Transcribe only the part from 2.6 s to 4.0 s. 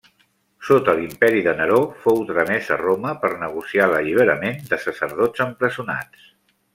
a Roma per negociar